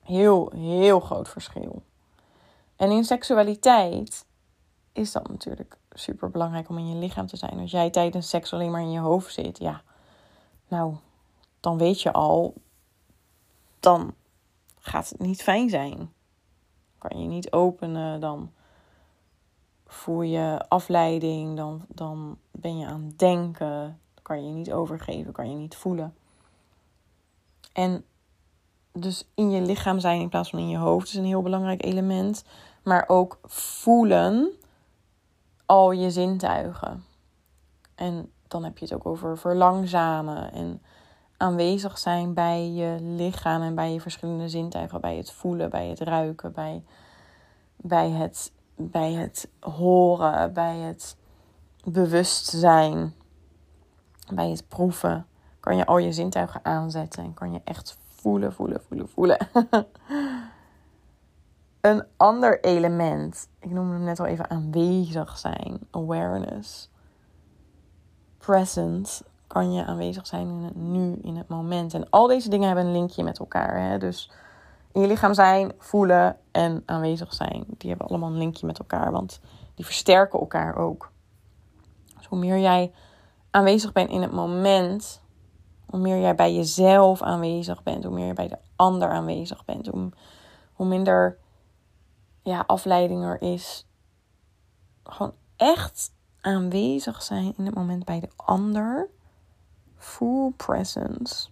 heel, 0.00 0.52
heel 0.54 1.00
groot 1.00 1.28
verschil. 1.28 1.82
En 2.76 2.90
in 2.90 3.04
seksualiteit 3.04 4.24
is 4.92 5.12
dat 5.12 5.28
natuurlijk 5.28 5.76
super 5.90 6.30
belangrijk 6.30 6.68
om 6.68 6.78
in 6.78 6.88
je 6.88 6.96
lichaam 6.96 7.26
te 7.26 7.36
zijn. 7.36 7.58
Als 7.58 7.70
jij 7.70 7.90
tijdens 7.90 8.28
seks 8.28 8.52
alleen 8.52 8.70
maar 8.70 8.80
in 8.80 8.90
je 8.90 9.00
hoofd 9.00 9.32
zit, 9.32 9.58
ja, 9.58 9.82
nou, 10.70 10.94
dan 11.60 11.78
weet 11.78 12.02
je 12.02 12.12
al, 12.12 12.54
dan 13.80 14.14
gaat 14.78 15.08
het 15.08 15.18
niet 15.18 15.42
fijn 15.42 15.68
zijn. 15.68 16.12
Kan 16.98 17.20
je 17.20 17.28
niet 17.28 17.52
openen, 17.52 18.20
dan 18.20 18.52
voel 19.86 20.22
je 20.22 20.64
afleiding, 20.68 21.56
dan, 21.56 21.84
dan 21.88 22.38
ben 22.50 22.78
je 22.78 22.86
aan 22.86 23.02
het 23.02 23.18
denken, 23.18 24.00
kan 24.22 24.46
je 24.46 24.52
niet 24.52 24.72
overgeven, 24.72 25.32
kan 25.32 25.50
je 25.50 25.56
niet 25.56 25.76
voelen. 25.76 26.14
En 27.72 28.04
dus 28.92 29.28
in 29.34 29.50
je 29.50 29.60
lichaam 29.60 30.00
zijn 30.00 30.20
in 30.20 30.28
plaats 30.28 30.50
van 30.50 30.58
in 30.58 30.68
je 30.68 30.76
hoofd 30.76 31.08
is 31.08 31.14
een 31.14 31.24
heel 31.24 31.42
belangrijk 31.42 31.84
element. 31.84 32.44
Maar 32.82 33.04
ook 33.08 33.38
voelen 33.44 34.50
al 35.66 35.92
je 35.92 36.10
zintuigen. 36.10 37.04
En 37.94 38.32
dan 38.50 38.64
heb 38.64 38.78
je 38.78 38.84
het 38.84 38.94
ook 38.94 39.06
over 39.06 39.38
verlangzamen 39.38 40.52
en 40.52 40.82
aanwezig 41.36 41.98
zijn 41.98 42.34
bij 42.34 42.70
je 42.70 42.96
lichaam 43.00 43.62
en 43.62 43.74
bij 43.74 43.92
je 43.92 44.00
verschillende 44.00 44.48
zintuigen. 44.48 45.00
Bij 45.00 45.16
het 45.16 45.32
voelen, 45.32 45.70
bij 45.70 45.86
het 45.86 46.00
ruiken, 46.00 46.52
bij, 46.52 46.84
bij, 47.76 48.10
het, 48.10 48.52
bij 48.76 49.12
het 49.12 49.48
horen, 49.60 50.52
bij 50.52 50.76
het 50.76 51.16
bewustzijn, 51.84 53.14
bij 54.34 54.50
het 54.50 54.68
proeven. 54.68 55.26
Kan 55.60 55.76
je 55.76 55.86
al 55.86 55.98
je 55.98 56.12
zintuigen 56.12 56.64
aanzetten 56.64 57.24
en 57.24 57.34
kan 57.34 57.52
je 57.52 57.60
echt 57.64 57.98
voelen, 58.08 58.52
voelen, 58.52 58.82
voelen, 58.88 59.08
voelen. 59.08 59.48
een 61.80 62.04
ander 62.16 62.64
element, 62.64 63.48
ik 63.58 63.70
noemde 63.70 63.92
hem 63.92 64.04
net 64.04 64.20
al 64.20 64.26
even 64.26 64.50
aanwezig 64.50 65.38
zijn, 65.38 65.78
awareness. 65.90 66.89
Present 68.40 69.22
kan 69.46 69.72
je 69.72 69.84
aanwezig 69.84 70.26
zijn 70.26 70.48
in 70.48 70.62
het 70.62 70.76
nu, 70.76 71.18
in 71.22 71.36
het 71.36 71.48
moment. 71.48 71.94
En 71.94 72.10
al 72.10 72.26
deze 72.26 72.50
dingen 72.50 72.66
hebben 72.66 72.86
een 72.86 72.92
linkje 72.92 73.22
met 73.22 73.38
elkaar. 73.38 73.80
Hè? 73.80 73.98
Dus 73.98 74.30
in 74.92 75.00
je 75.00 75.06
lichaam 75.06 75.34
zijn, 75.34 75.72
voelen 75.78 76.36
en 76.50 76.82
aanwezig 76.86 77.34
zijn, 77.34 77.64
die 77.68 77.88
hebben 77.88 78.06
allemaal 78.06 78.30
een 78.30 78.38
linkje 78.38 78.66
met 78.66 78.78
elkaar, 78.78 79.12
want 79.12 79.40
die 79.74 79.84
versterken 79.84 80.40
elkaar 80.40 80.76
ook. 80.76 81.10
Dus 82.16 82.26
hoe 82.26 82.38
meer 82.38 82.58
jij 82.58 82.92
aanwezig 83.50 83.92
bent 83.92 84.10
in 84.10 84.22
het 84.22 84.32
moment, 84.32 85.22
hoe 85.86 86.00
meer 86.00 86.20
jij 86.20 86.34
bij 86.34 86.54
jezelf 86.54 87.22
aanwezig 87.22 87.82
bent, 87.82 88.04
hoe 88.04 88.14
meer 88.14 88.26
je 88.26 88.32
bij 88.32 88.48
de 88.48 88.58
ander 88.76 89.08
aanwezig 89.08 89.64
bent, 89.64 89.86
hoe, 89.86 90.08
hoe 90.72 90.86
minder 90.86 91.38
ja, 92.42 92.64
afleiding 92.66 93.24
er 93.24 93.42
is. 93.42 93.86
Gewoon 95.04 95.32
echt 95.56 96.12
aanwezig 96.40 97.22
zijn 97.22 97.54
in 97.56 97.66
het 97.66 97.74
moment 97.74 98.04
bij 98.04 98.20
de 98.20 98.30
ander. 98.36 99.08
Full 99.96 100.50
presence. 100.50 101.48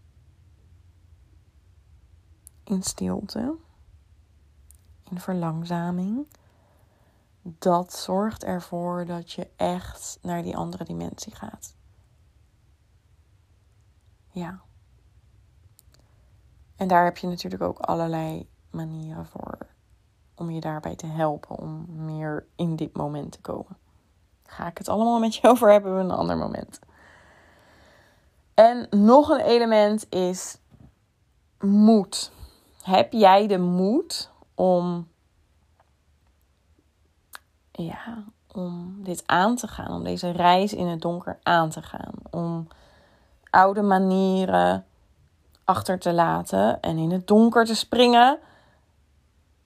In 2.65 2.83
stilte. 2.83 3.57
In 5.11 5.21
verlangzaming. 5.21 6.27
Dat 7.43 7.93
zorgt 7.93 8.45
ervoor 8.45 9.05
dat 9.07 9.33
je 9.33 9.51
echt 9.57 10.19
naar 10.23 10.43
die 10.43 10.57
andere 10.57 10.85
dimensie 10.85 11.35
gaat. 11.35 11.75
Ja. 14.31 14.61
En 16.77 16.89
daar 16.89 17.05
heb 17.05 17.17
je 17.17 17.27
natuurlijk 17.27 17.63
ook 17.63 17.79
allerlei 17.79 18.49
manieren 18.71 19.27
voor 19.27 19.67
om 20.35 20.51
je 20.51 20.61
daarbij 20.61 20.97
te 20.97 21.07
helpen 21.07 21.57
om 21.59 21.87
meer 22.05 22.47
in 22.57 22.77
dit 22.77 22.97
moment 22.97 23.33
te 23.33 23.41
komen. 23.41 23.77
Ga 24.51 24.67
ik 24.67 24.79
het 24.79 24.89
allemaal 24.89 25.19
met 25.19 25.35
je 25.35 25.49
over 25.51 25.71
hebben 25.71 25.95
we 25.97 26.01
een 26.01 26.11
ander 26.11 26.37
moment. 26.37 26.79
En 28.55 28.87
nog 28.91 29.29
een 29.29 29.41
element 29.41 30.07
is 30.09 30.59
moed. 31.61 32.33
Heb 32.83 33.13
jij 33.13 33.47
de 33.47 33.59
moed 33.59 34.31
om 34.55 35.09
ja, 37.73 38.25
om 38.53 39.03
dit 39.03 39.23
aan 39.27 39.57
te 39.57 39.69
gaan, 39.69 39.93
om 39.93 40.05
deze 40.05 40.31
reis 40.31 40.73
in 40.73 40.87
het 40.87 41.01
donker 41.01 41.39
aan 41.43 41.71
te 41.71 41.83
gaan, 41.83 42.13
om 42.31 42.69
oude 43.51 43.83
manieren 43.83 44.87
achter 45.65 45.99
te 45.99 46.13
laten 46.13 46.81
en 46.81 46.99
in 46.99 47.11
het 47.11 47.27
donker 47.27 47.65
te 47.65 47.75
springen 47.75 48.39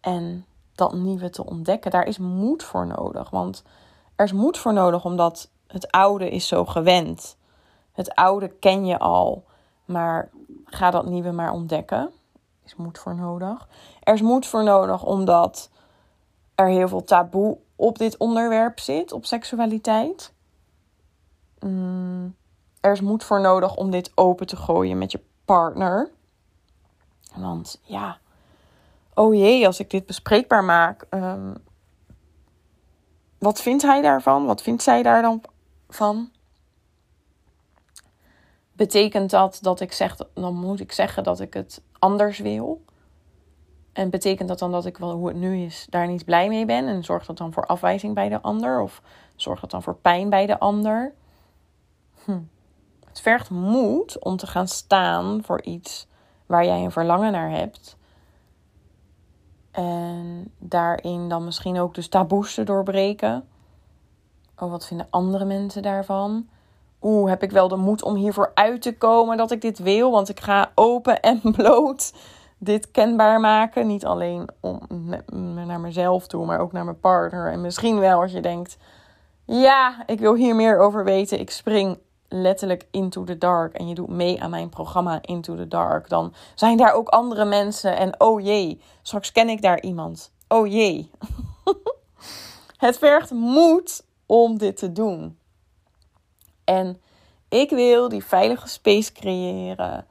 en 0.00 0.46
dat 0.74 0.92
nieuwe 0.92 1.30
te 1.30 1.46
ontdekken. 1.46 1.90
Daar 1.90 2.06
is 2.06 2.18
moed 2.18 2.62
voor 2.62 2.86
nodig, 2.86 3.30
want 3.30 3.62
er 4.22 4.28
is 4.28 4.34
moed 4.34 4.58
voor 4.58 4.72
nodig 4.72 5.04
omdat 5.04 5.50
het 5.66 5.90
oude 5.90 6.30
is 6.30 6.48
zo 6.48 6.64
gewend. 6.64 7.36
Het 7.92 8.14
oude 8.14 8.48
ken 8.48 8.86
je 8.86 8.98
al, 8.98 9.44
maar 9.84 10.30
ga 10.64 10.90
dat 10.90 11.06
nieuwe 11.06 11.30
maar 11.30 11.52
ontdekken. 11.52 12.10
Is 12.64 12.76
moed 12.76 12.98
voor 12.98 13.14
nodig. 13.14 13.68
Er 14.02 14.14
is 14.14 14.22
moed 14.22 14.46
voor 14.46 14.64
nodig 14.64 15.04
omdat 15.04 15.70
er 16.54 16.68
heel 16.68 16.88
veel 16.88 17.04
taboe 17.04 17.58
op 17.76 17.98
dit 17.98 18.16
onderwerp 18.16 18.80
zit, 18.80 19.12
op 19.12 19.24
seksualiteit. 19.24 20.32
Mm 21.58 22.34
er 22.80 22.92
is 22.92 23.00
moed 23.00 23.24
voor 23.24 23.40
nodig 23.40 23.76
om 23.76 23.90
dit 23.90 24.12
open 24.14 24.46
te 24.46 24.56
gooien 24.56 24.98
met 24.98 25.12
je 25.12 25.20
partner. 25.44 26.10
Want 27.34 27.80
ja, 27.82 28.18
oh 29.14 29.34
jee, 29.34 29.66
als 29.66 29.80
ik 29.80 29.90
dit 29.90 30.06
bespreekbaar 30.06 30.64
maak, 30.64 31.06
um, 31.10 31.54
wat 33.42 33.62
vindt 33.62 33.82
hij 33.82 34.00
daarvan? 34.00 34.46
Wat 34.46 34.62
vindt 34.62 34.82
zij 34.82 35.02
daar 35.02 35.22
dan 35.22 35.42
van? 35.88 36.30
Betekent 38.72 39.30
dat 39.30 39.58
dat 39.62 39.80
ik 39.80 39.92
zeg, 39.92 40.16
dan 40.34 40.54
moet 40.54 40.80
ik 40.80 40.92
zeggen 40.92 41.24
dat 41.24 41.40
ik 41.40 41.54
het 41.54 41.82
anders 41.98 42.38
wil? 42.38 42.82
En 43.92 44.10
betekent 44.10 44.48
dat 44.48 44.58
dan 44.58 44.72
dat 44.72 44.86
ik 44.86 44.98
wel 44.98 45.12
hoe 45.12 45.28
het 45.28 45.36
nu 45.36 45.64
is 45.64 45.86
daar 45.90 46.06
niet 46.06 46.24
blij 46.24 46.48
mee 46.48 46.64
ben? 46.64 46.86
En 46.86 47.04
zorgt 47.04 47.26
dat 47.26 47.36
dan 47.36 47.52
voor 47.52 47.66
afwijzing 47.66 48.14
bij 48.14 48.28
de 48.28 48.40
ander? 48.40 48.80
Of 48.80 49.02
zorgt 49.36 49.60
dat 49.60 49.70
dan 49.70 49.82
voor 49.82 49.96
pijn 49.96 50.30
bij 50.30 50.46
de 50.46 50.58
ander? 50.58 51.12
Hm. 52.24 52.40
Het 53.08 53.20
vergt 53.20 53.50
moed 53.50 54.18
om 54.18 54.36
te 54.36 54.46
gaan 54.46 54.68
staan 54.68 55.42
voor 55.44 55.62
iets 55.62 56.06
waar 56.46 56.64
jij 56.64 56.84
een 56.84 56.92
verlangen 56.92 57.32
naar 57.32 57.50
hebt. 57.50 57.96
En 59.72 60.52
daarin 60.58 61.28
dan 61.28 61.44
misschien 61.44 61.78
ook 61.78 61.94
dus 61.94 62.08
taboes 62.08 62.54
te 62.54 62.62
doorbreken. 62.62 63.48
Oh, 64.58 64.70
wat 64.70 64.86
vinden 64.86 65.06
andere 65.10 65.44
mensen 65.44 65.82
daarvan? 65.82 66.48
Oeh, 67.02 67.28
heb 67.28 67.42
ik 67.42 67.50
wel 67.50 67.68
de 67.68 67.76
moed 67.76 68.02
om 68.02 68.14
hiervoor 68.14 68.50
uit 68.54 68.82
te 68.82 68.96
komen 68.96 69.36
dat 69.36 69.50
ik 69.50 69.60
dit 69.60 69.78
wil? 69.78 70.10
Want 70.10 70.28
ik 70.28 70.40
ga 70.40 70.70
open 70.74 71.20
en 71.20 71.40
bloot 71.56 72.12
dit 72.58 72.90
kenbaar 72.90 73.40
maken. 73.40 73.86
Niet 73.86 74.04
alleen 74.04 74.48
om, 74.60 74.80
naar 75.66 75.80
mezelf 75.80 76.26
toe, 76.26 76.46
maar 76.46 76.60
ook 76.60 76.72
naar 76.72 76.84
mijn 76.84 77.00
partner. 77.00 77.52
En 77.52 77.60
misschien 77.60 77.98
wel 77.98 78.20
als 78.20 78.32
je 78.32 78.40
denkt: 78.40 78.76
ja, 79.44 80.02
ik 80.06 80.18
wil 80.18 80.34
hier 80.34 80.54
meer 80.54 80.78
over 80.78 81.04
weten. 81.04 81.40
Ik 81.40 81.50
spring 81.50 81.98
letterlijk 82.32 82.86
into 82.90 83.24
the 83.24 83.38
dark. 83.38 83.74
En 83.74 83.88
je 83.88 83.94
doet 83.94 84.08
mee 84.08 84.42
aan 84.42 84.50
mijn 84.50 84.68
programma 84.68 85.18
Into 85.22 85.56
the 85.56 85.68
Dark. 85.68 86.08
Dan 86.08 86.34
zijn 86.54 86.76
daar 86.76 86.92
ook 86.92 87.08
andere 87.08 87.44
mensen. 87.44 87.96
En 87.96 88.20
oh 88.20 88.40
jee, 88.40 88.80
straks 89.02 89.32
ken 89.32 89.48
ik 89.48 89.62
daar 89.62 89.80
iemand. 89.80 90.32
Oh 90.48 90.66
jee. 90.66 91.10
Het 92.76 92.98
vergt 92.98 93.30
moed 93.30 94.04
om 94.26 94.58
dit 94.58 94.76
te 94.76 94.92
doen. 94.92 95.38
En 96.64 97.00
ik 97.48 97.70
wil 97.70 98.08
die 98.08 98.24
veilige 98.24 98.68
space 98.68 99.12
creëren 99.12 100.06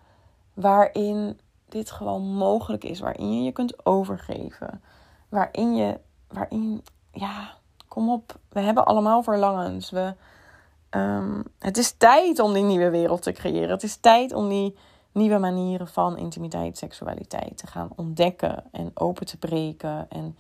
waarin 0.53 1.39
dit 1.69 1.91
gewoon 1.91 2.21
mogelijk 2.21 2.83
is, 2.83 2.99
waarin 2.99 3.33
je 3.33 3.43
je 3.43 3.51
kunt 3.51 3.85
overgeven, 3.85 4.81
waarin 5.29 5.75
je, 5.75 5.99
waarin, 6.27 6.83
ja, 7.11 7.53
kom 7.87 8.09
op, 8.09 8.39
we 8.49 8.59
hebben 8.59 8.85
allemaal 8.85 9.23
verlangens. 9.23 9.89
We, 9.89 10.13
um, 10.95 11.43
het 11.59 11.77
is 11.77 11.91
tijd 11.91 12.39
om 12.39 12.53
die 12.53 12.63
nieuwe 12.63 12.89
wereld 12.89 13.21
te 13.21 13.31
creëren. 13.31 13.69
Het 13.69 13.83
is 13.83 13.95
tijd 13.95 14.33
om 14.33 14.49
die 14.49 14.77
nieuwe 15.11 15.37
manieren 15.37 15.87
van 15.87 16.17
intimiteit, 16.17 16.77
seksualiteit 16.77 17.57
te 17.57 17.67
gaan 17.67 17.89
ontdekken 17.95 18.63
en 18.71 18.91
open 18.93 19.25
te 19.25 19.37
breken. 19.37 20.05
En 20.09 20.37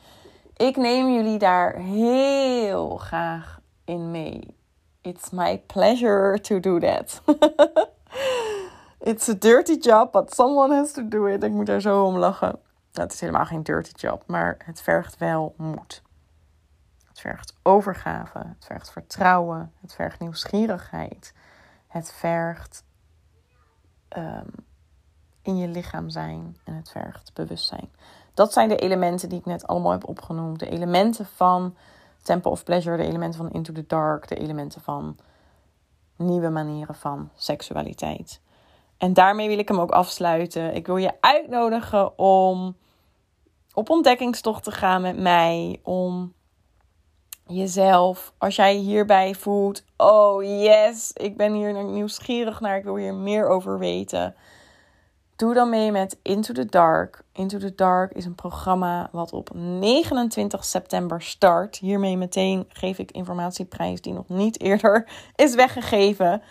ik 0.55 0.77
neem 0.77 1.13
jullie 1.13 1.37
daar 1.37 1.75
heel 1.75 2.97
graag 2.97 3.59
in 3.85 4.11
mee. 4.11 4.55
It's 5.01 5.29
my 5.29 5.57
pleasure 5.57 6.41
to 6.41 6.59
do 6.59 6.79
that. 6.79 7.21
It's 9.03 9.29
a 9.29 9.33
dirty 9.33 9.77
job, 9.79 10.11
but 10.11 10.33
someone 10.33 10.75
has 10.75 10.91
to 10.91 11.07
do 11.07 11.25
it. 11.25 11.43
Ik 11.43 11.51
moet 11.51 11.65
daar 11.65 11.81
zo 11.81 12.03
om 12.03 12.17
lachen. 12.17 12.59
Nou, 12.91 13.07
het 13.07 13.13
is 13.13 13.19
helemaal 13.19 13.45
geen 13.45 13.63
dirty 13.63 13.91
job, 13.95 14.23
maar 14.27 14.57
het 14.65 14.81
vergt 14.81 15.17
wel 15.17 15.53
moed. 15.57 16.01
Het 17.21 17.29
vergt 17.29 17.57
overgave, 17.63 18.37
het 18.37 18.65
vergt 18.65 18.91
vertrouwen, 18.91 19.73
het 19.81 19.93
vergt 19.93 20.19
nieuwsgierigheid. 20.19 21.33
Het 21.87 22.13
vergt 22.13 22.83
um, 24.17 24.49
in 25.41 25.57
je 25.57 25.67
lichaam 25.67 26.09
zijn 26.09 26.57
en 26.63 26.73
het 26.73 26.89
vergt 26.89 27.33
bewustzijn. 27.33 27.91
Dat 28.33 28.53
zijn 28.53 28.69
de 28.69 28.77
elementen 28.77 29.29
die 29.29 29.39
ik 29.39 29.45
net 29.45 29.67
allemaal 29.67 29.91
heb 29.91 30.07
opgenoemd. 30.07 30.59
De 30.59 30.69
elementen 30.69 31.25
van 31.25 31.75
Temple 32.21 32.51
of 32.51 32.63
Pleasure, 32.63 32.97
de 32.97 33.03
elementen 33.03 33.39
van 33.39 33.51
Into 33.51 33.73
the 33.73 33.85
Dark, 33.87 34.27
de 34.27 34.35
elementen 34.35 34.81
van 34.81 35.17
nieuwe 36.15 36.49
manieren 36.49 36.95
van 36.95 37.29
seksualiteit. 37.35 38.41
En 38.97 39.13
daarmee 39.13 39.47
wil 39.47 39.59
ik 39.59 39.67
hem 39.67 39.79
ook 39.79 39.91
afsluiten. 39.91 40.75
Ik 40.75 40.85
wil 40.85 40.97
je 40.97 41.13
uitnodigen 41.19 42.17
om 42.17 42.77
op 43.73 43.89
ontdekkingstocht 43.89 44.63
te 44.63 44.71
gaan 44.71 45.01
met 45.01 45.17
mij. 45.17 45.79
Om 45.83 46.33
jezelf, 47.51 48.33
als 48.37 48.55
jij 48.55 48.75
hierbij 48.75 49.33
voelt, 49.33 49.83
oh 49.97 50.43
yes, 50.43 51.11
ik 51.13 51.37
ben 51.37 51.53
hier 51.53 51.83
nieuwsgierig 51.83 52.59
naar, 52.59 52.77
ik 52.77 52.83
wil 52.83 52.95
hier 52.95 53.13
meer 53.13 53.47
over 53.47 53.79
weten 53.79 54.35
Doe 55.41 55.53
dan 55.53 55.69
mee 55.69 55.91
met 55.91 56.17
Into 56.21 56.53
the 56.53 56.65
Dark. 56.65 57.23
Into 57.33 57.57
the 57.57 57.75
Dark 57.75 58.11
is 58.11 58.25
een 58.25 58.35
programma 58.35 59.09
wat 59.11 59.33
op 59.33 59.49
29 59.53 60.65
september 60.65 61.21
start. 61.21 61.77
Hiermee 61.77 62.17
meteen 62.17 62.65
geef 62.69 62.97
ik 62.97 63.11
informatieprijs 63.11 64.01
die 64.01 64.13
nog 64.13 64.29
niet 64.29 64.61
eerder 64.61 65.07
is 65.35 65.55
weggegeven. 65.55 66.41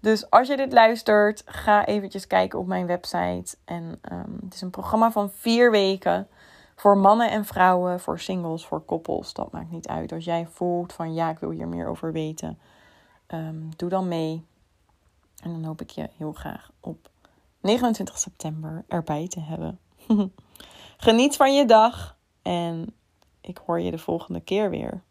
Dus 0.00 0.30
als 0.30 0.48
je 0.48 0.56
dit 0.56 0.72
luistert, 0.72 1.42
ga 1.46 1.86
eventjes 1.86 2.26
kijken 2.26 2.58
op 2.58 2.66
mijn 2.66 2.86
website. 2.86 3.56
En 3.64 4.00
um, 4.12 4.38
het 4.44 4.54
is 4.54 4.60
een 4.60 4.70
programma 4.70 5.10
van 5.10 5.30
vier 5.30 5.70
weken 5.70 6.28
voor 6.76 6.98
mannen 6.98 7.30
en 7.30 7.44
vrouwen, 7.44 8.00
voor 8.00 8.20
singles, 8.20 8.66
voor 8.66 8.80
koppels. 8.80 9.32
Dat 9.32 9.52
maakt 9.52 9.70
niet 9.70 9.88
uit. 9.88 10.12
Als 10.12 10.24
jij 10.24 10.46
voelt 10.46 10.92
van 10.92 11.14
ja, 11.14 11.30
ik 11.30 11.38
wil 11.38 11.50
hier 11.50 11.68
meer 11.68 11.86
over 11.86 12.12
weten, 12.12 12.58
um, 13.28 13.68
doe 13.76 13.88
dan 13.88 14.08
mee. 14.08 14.44
En 15.42 15.52
dan 15.52 15.64
hoop 15.64 15.80
ik 15.80 15.90
je 15.90 16.08
heel 16.16 16.32
graag 16.32 16.70
op 16.80 17.10
29 17.60 18.18
september 18.18 18.84
erbij 18.88 19.28
te 19.28 19.40
hebben. 19.40 19.78
Geniet 20.96 21.36
van 21.36 21.54
je 21.54 21.64
dag 21.64 22.16
en 22.42 22.94
ik 23.40 23.58
hoor 23.66 23.80
je 23.80 23.90
de 23.90 23.98
volgende 23.98 24.40
keer 24.40 24.70
weer. 24.70 25.02